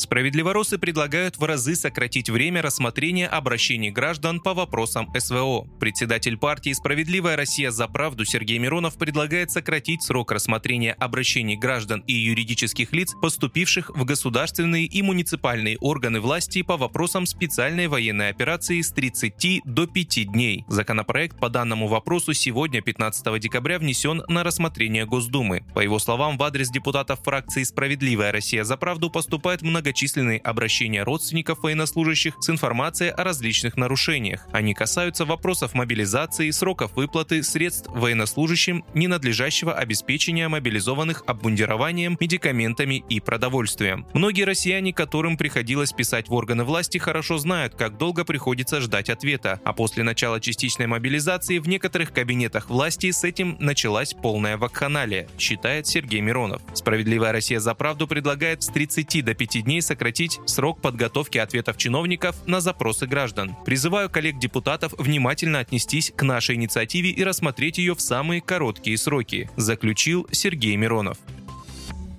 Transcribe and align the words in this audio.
Справедливоросы 0.00 0.78
предлагают 0.78 1.36
в 1.36 1.44
разы 1.44 1.76
сократить 1.76 2.30
время 2.30 2.62
рассмотрения 2.62 3.26
обращений 3.26 3.90
граждан 3.90 4.40
по 4.40 4.54
вопросам 4.54 5.12
СВО. 5.14 5.68
Председатель 5.78 6.38
партии 6.38 6.72
«Справедливая 6.72 7.36
Россия 7.36 7.70
за 7.70 7.86
правду» 7.86 8.24
Сергей 8.24 8.56
Миронов 8.56 8.96
предлагает 8.96 9.50
сократить 9.50 10.02
срок 10.02 10.32
рассмотрения 10.32 10.94
обращений 10.94 11.54
граждан 11.54 12.02
и 12.06 12.14
юридических 12.14 12.94
лиц, 12.94 13.12
поступивших 13.20 13.90
в 13.90 14.06
государственные 14.06 14.86
и 14.86 15.02
муниципальные 15.02 15.76
органы 15.82 16.20
власти 16.20 16.62
по 16.62 16.78
вопросам 16.78 17.26
специальной 17.26 17.86
военной 17.86 18.30
операции 18.30 18.80
с 18.80 18.92
30 18.92 19.60
до 19.66 19.86
5 19.86 20.32
дней. 20.32 20.64
Законопроект 20.66 21.38
по 21.38 21.50
данному 21.50 21.88
вопросу 21.88 22.32
сегодня, 22.32 22.80
15 22.80 23.38
декабря, 23.38 23.78
внесен 23.78 24.22
на 24.28 24.44
рассмотрение 24.44 25.04
Госдумы. 25.04 25.62
По 25.74 25.80
его 25.80 25.98
словам, 25.98 26.38
в 26.38 26.42
адрес 26.42 26.70
депутатов 26.70 27.20
фракции 27.22 27.64
«Справедливая 27.64 28.32
Россия 28.32 28.64
за 28.64 28.78
правду» 28.78 29.10
поступает 29.10 29.60
много 29.60 29.89
многочисленные 29.90 30.38
обращения 30.38 31.02
родственников 31.02 31.64
военнослужащих 31.64 32.36
с 32.38 32.48
информацией 32.48 33.10
о 33.10 33.24
различных 33.24 33.76
нарушениях. 33.76 34.46
Они 34.52 34.72
касаются 34.72 35.24
вопросов 35.24 35.74
мобилизации, 35.74 36.50
сроков 36.50 36.94
выплаты, 36.94 37.42
средств 37.42 37.88
военнослужащим, 37.92 38.84
ненадлежащего 38.94 39.74
обеспечения 39.74 40.48
мобилизованных 40.48 41.24
обмундированием, 41.26 42.16
медикаментами 42.20 43.02
и 43.08 43.18
продовольствием. 43.18 44.06
Многие 44.12 44.44
россияне, 44.44 44.92
которым 44.92 45.36
приходилось 45.36 45.92
писать 45.92 46.28
в 46.28 46.34
органы 46.34 46.62
власти, 46.62 46.98
хорошо 46.98 47.38
знают, 47.38 47.74
как 47.74 47.98
долго 47.98 48.24
приходится 48.24 48.80
ждать 48.80 49.10
ответа, 49.10 49.60
а 49.64 49.72
после 49.72 50.04
начала 50.04 50.40
частичной 50.40 50.86
мобилизации 50.86 51.58
в 51.58 51.66
некоторых 51.66 52.12
кабинетах 52.12 52.70
власти 52.70 53.10
с 53.10 53.24
этим 53.24 53.56
началась 53.58 54.14
полная 54.14 54.56
вакханалия, 54.56 55.26
считает 55.36 55.88
Сергей 55.88 56.20
Миронов. 56.20 56.62
Справедливая 56.74 57.32
Россия 57.32 57.58
за 57.58 57.74
правду 57.74 58.06
предлагает 58.06 58.62
с 58.62 58.68
30 58.68 59.24
до 59.24 59.34
5 59.34 59.64
дней 59.64 59.79
сократить 59.80 60.40
срок 60.46 60.80
подготовки 60.80 61.38
ответов 61.38 61.76
чиновников 61.76 62.36
на 62.46 62.60
запросы 62.60 63.06
граждан. 63.06 63.56
Призываю 63.64 64.10
коллег-депутатов 64.10 64.94
внимательно 64.98 65.58
отнестись 65.58 66.12
к 66.14 66.22
нашей 66.22 66.56
инициативе 66.56 67.10
и 67.10 67.24
рассмотреть 67.24 67.78
ее 67.78 67.94
в 67.94 68.00
самые 68.00 68.40
короткие 68.40 68.98
сроки, 68.98 69.50
заключил 69.56 70.26
Сергей 70.30 70.76
Миронов. 70.76 71.18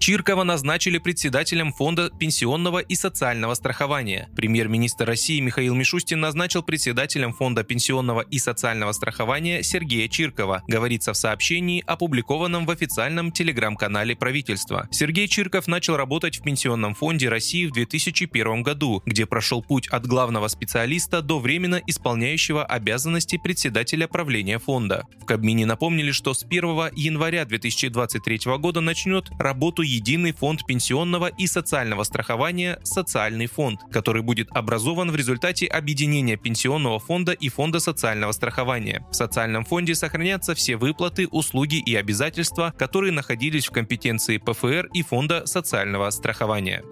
Чиркова 0.02 0.44
назначили 0.44 0.98
председателем 0.98 1.72
Фонда 1.74 2.10
пенсионного 2.10 2.80
и 2.80 2.96
социального 2.96 3.54
страхования. 3.54 4.30
Премьер-министр 4.36 5.06
России 5.06 5.40
Михаил 5.40 5.76
Мишустин 5.76 6.20
назначил 6.20 6.64
председателем 6.64 7.34
Фонда 7.34 7.64
пенсионного 7.64 8.22
и 8.22 8.40
социального 8.40 8.94
страхования 8.94 9.62
Сергея 9.62 10.08
Чиркова, 10.08 10.64
говорится 10.68 11.14
в 11.14 11.18
сообщении, 11.18 11.84
опубликованном 11.86 12.66
в 12.66 12.72
официальном 12.72 13.32
телеграм-канале 13.32 14.16
правительства. 14.16 14.88
Сергей 14.90 15.28
Чирков 15.28 15.68
начал 15.68 15.98
работать 15.98 16.40
в 16.40 16.42
Пенсионном 16.42 16.96
фонде 16.96 17.30
России 17.30 17.68
в 17.68 17.72
2001 17.72 18.64
году, 18.64 19.04
где 19.06 19.28
прошел 19.28 19.62
путь 19.62 19.88
от 19.90 20.08
главного 20.08 20.48
специалиста 20.48 21.22
до 21.22 21.38
временно 21.38 21.80
исполняющего 21.86 22.66
обязанности 22.66 23.38
председателя 23.38 24.08
правления 24.08 24.58
фонда. 24.58 25.04
В 25.22 25.26
Кабмине 25.26 25.68
напомнили, 25.68 26.10
что 26.10 26.34
с 26.34 26.44
1 26.44 26.90
января 26.96 27.46
2023 27.46 28.58
года 28.58 28.82
начнет 28.82 29.30
работу 29.38 29.84
единый 29.92 30.32
фонд 30.32 30.66
пенсионного 30.66 31.28
и 31.28 31.48
социального 31.48 32.04
страхования 32.04 32.80
«Социальный 32.84 33.48
фонд», 33.48 33.82
который 33.92 34.22
будет 34.22 34.48
образован 34.52 35.12
в 35.12 35.16
результате 35.16 35.66
объединения 35.66 36.38
пенсионного 36.38 37.00
фонда 37.00 37.34
и 37.34 37.50
фонда 37.50 37.80
социального 37.80 38.32
страхования. 38.32 39.06
В 39.12 39.16
социальном 39.16 39.66
фонде 39.66 39.94
сохранятся 39.96 40.56
все 40.56 40.78
выплаты, 40.78 41.28
услуги 41.28 41.76
и 41.76 41.96
обязательства, 41.96 42.74
которые 42.78 43.12
находились 43.12 43.68
в 43.68 43.72
компетенции 43.72 44.38
ПФР 44.38 44.90
и 44.94 45.04
фонда 45.04 45.46
социального 45.46 46.10
страхования. 46.10 46.84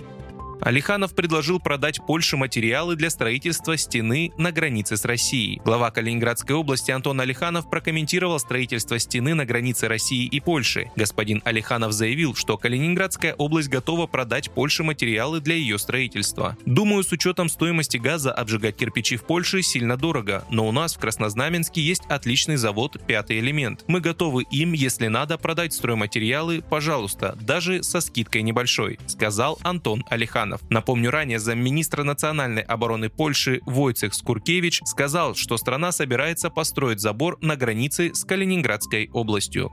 Алиханов 0.62 1.16
предложил 1.16 1.60
продать 1.60 2.06
Польше 2.06 2.36
материалы 2.36 2.98
для 2.98 3.10
строительства 3.10 3.78
стены 3.78 4.34
на 4.38 4.52
границе 4.52 4.98
с 4.98 5.06
Россией. 5.06 5.62
Глава 5.64 5.90
Калининградской 5.90 6.54
области 6.54 6.92
Антон 6.92 7.22
Алиханов 7.22 7.70
прокомментировал 7.70 8.40
строительство 8.40 9.00
стены 9.00 9.36
на 9.36 9.46
границе 9.46 9.88
России 9.88 10.26
и 10.26 10.40
Польши. 10.42 10.92
Господин 10.98 11.42
Алиханов 11.46 11.94
заявил, 11.94 12.36
что 12.36 12.58
Калининградская 12.58 13.36
область 13.36 13.70
готова 13.70 14.06
продать 14.06 14.52
Польше 14.52 14.84
материалы 14.84 15.40
для 15.40 15.56
ее 15.56 15.80
строительства. 15.80 16.58
Думаю, 16.66 17.04
с 17.04 17.12
учетом 17.14 17.48
стоимости 17.48 17.96
газа 17.96 18.34
обжигать 18.34 18.76
кирпичи 18.76 19.16
в 19.16 19.24
Польше 19.24 19.62
сильно 19.62 19.96
дорого, 19.96 20.44
но 20.50 20.68
у 20.68 20.74
нас 20.74 20.96
в 20.96 21.00
Краснознаменске 21.00 21.82
есть 21.82 22.04
отличный 22.10 22.58
завод 22.58 22.98
«Пятый 23.08 23.40
элемент». 23.40 23.86
Мы 23.88 24.02
готовы 24.02 24.44
им, 24.52 24.74
если 24.74 25.08
надо, 25.08 25.38
продать 25.38 25.74
стройматериалы, 25.74 26.62
пожалуйста, 26.62 27.38
даже 27.40 27.82
со 27.82 28.02
скидкой 28.02 28.42
небольшой, 28.42 29.00
сказал 29.08 29.58
Антон 29.64 30.04
Алиханов. 30.10 30.49
Романов. 30.50 30.62
Напомню, 30.70 31.12
ранее 31.12 31.40
замминистра 31.40 32.04
национальной 32.04 32.62
обороны 32.62 33.10
Польши 33.10 33.62
Войцех 33.66 34.14
Скуркевич 34.14 34.82
сказал, 34.86 35.36
что 35.36 35.58
страна 35.58 35.92
собирается 35.92 36.50
построить 36.50 37.00
забор 37.00 37.38
на 37.42 37.56
границе 37.56 38.14
с 38.14 38.24
Калининградской 38.26 39.10
областью. 39.14 39.72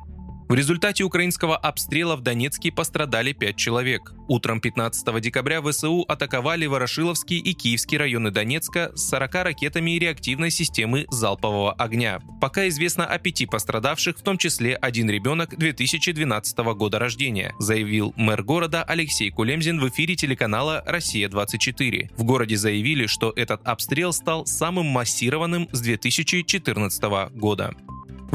В 0.48 0.54
результате 0.54 1.02
украинского 1.02 1.56
обстрела 1.56 2.14
в 2.14 2.20
Донецке 2.20 2.70
пострадали 2.70 3.32
пять 3.32 3.56
человек. 3.56 4.12
Утром 4.28 4.60
15 4.60 5.20
декабря 5.20 5.60
ВСУ 5.60 6.04
атаковали 6.06 6.66
Ворошиловский 6.66 7.38
и 7.38 7.52
Киевский 7.52 7.98
районы 7.98 8.30
Донецка 8.30 8.92
с 8.94 9.08
40 9.08 9.34
ракетами 9.34 9.98
реактивной 9.98 10.52
системы 10.52 11.06
залпового 11.10 11.72
огня. 11.72 12.20
Пока 12.40 12.68
известно 12.68 13.06
о 13.06 13.18
пяти 13.18 13.46
пострадавших, 13.46 14.18
в 14.18 14.22
том 14.22 14.38
числе 14.38 14.76
один 14.76 15.10
ребенок 15.10 15.56
2012 15.56 16.58
года 16.58 17.00
рождения, 17.00 17.52
заявил 17.58 18.14
мэр 18.16 18.44
города 18.44 18.84
Алексей 18.84 19.32
Кулемзин 19.32 19.80
в 19.80 19.88
эфире 19.88 20.14
телеканала 20.14 20.80
«Россия-24». 20.86 22.10
В 22.16 22.22
городе 22.22 22.56
заявили, 22.56 23.06
что 23.06 23.32
этот 23.34 23.66
обстрел 23.66 24.12
стал 24.12 24.46
самым 24.46 24.86
массированным 24.86 25.68
с 25.72 25.80
2014 25.80 27.02
года. 27.34 27.74